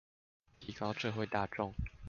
[0.59, 1.75] 提高社會大眾